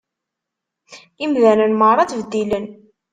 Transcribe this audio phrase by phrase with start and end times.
[1.23, 2.65] Imdanen meṛṛa ttbeddilen.